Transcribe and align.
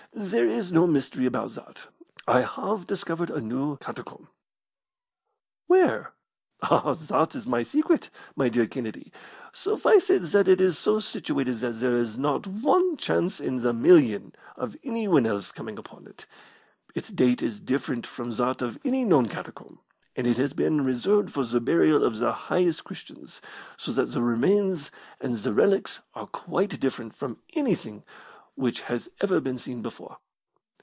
There 0.13 0.49
is 0.49 0.73
no 0.73 0.85
mystery 0.87 1.25
about 1.25 1.51
that. 1.51 1.87
I 2.27 2.41
have 2.41 2.85
discovered 2.85 3.29
a 3.29 3.39
new 3.39 3.77
catacomb." 3.77 4.27
"Where?" 5.67 6.11
"Ah, 6.61 6.93
that 6.95 7.33
is 7.33 7.47
my 7.47 7.63
secret, 7.63 8.09
my 8.35 8.49
dear 8.49 8.67
Kennedy! 8.67 9.13
Suffice 9.53 10.09
it 10.09 10.19
that 10.33 10.49
it 10.49 10.59
is 10.59 10.77
so 10.77 10.99
situated 10.99 11.55
that 11.59 11.75
there 11.79 11.95
is 11.95 12.19
not 12.19 12.45
one 12.45 12.97
chance 12.97 13.39
in 13.39 13.65
a 13.65 13.71
million 13.71 14.33
of 14.57 14.75
anyone 14.83 15.25
else 15.25 15.53
coming 15.53 15.77
upon 15.79 16.05
it. 16.07 16.25
Its 16.93 17.07
date 17.07 17.41
is 17.41 17.61
different 17.61 18.05
from 18.05 18.31
that 18.31 18.61
of 18.61 18.77
any 18.83 19.05
known 19.05 19.29
catacomb, 19.29 19.79
and 20.17 20.27
it 20.27 20.35
has 20.35 20.51
been 20.51 20.83
reserved 20.83 21.31
for 21.31 21.45
the 21.45 21.61
burial 21.61 22.03
of 22.03 22.17
the 22.17 22.33
highest 22.33 22.83
Christians, 22.83 23.41
so 23.77 23.93
that 23.93 24.11
the 24.11 24.21
remains 24.21 24.91
and 25.21 25.37
the 25.37 25.53
relics 25.53 26.01
are 26.13 26.27
quite 26.27 26.81
different 26.81 27.15
from 27.15 27.37
anything 27.53 28.03
which 28.55 28.81
has 28.81 29.09
ever 29.21 29.39
been 29.39 29.57
seen 29.57 29.81
before. 29.81 30.17